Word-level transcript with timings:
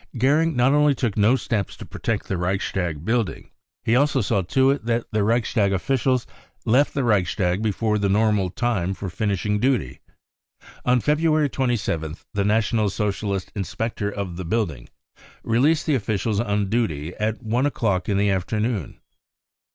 Goering 0.17 0.55
not 0.55 0.73
only 0.73 0.95
took 0.95 1.15
no 1.15 1.35
steps 1.35 1.77
to 1.77 1.85
protect 1.85 2.27
the 2.27 2.35
Reichstag 2.35 3.05
building; 3.05 3.51
he 3.83 3.95
also 3.95 4.19
saw 4.19 4.41
to 4.41 4.71
it 4.71 4.83
that 4.85 5.05
the 5.11 5.23
Reichstag 5.23 5.71
officials 5.71 6.25
left 6.65 6.95
the 6.95 7.03
Reichstag 7.03 7.61
before 7.61 7.99
the 7.99 8.09
normal 8.09 8.49
time 8.49 8.95
for 8.95 9.11
finishing 9.11 9.59
duty. 9.59 9.99
On 10.85 11.01
February 11.01 11.49
27th 11.51 12.25
the 12.33 12.43
National 12.43 12.89
Socialist 12.89 13.51
inspector 13.53 14.09
of 14.09 14.37
the 14.37 14.43
building 14.45 14.89
released 15.43 15.85
the 15.85 15.93
officials 15.93 16.39
on 16.39 16.67
duty 16.67 17.13
at 17.17 17.43
one 17.43 17.67
o'clock 17.67 18.09
in 18.09 18.17
the 18.17 18.31
afternoon. 18.31 18.99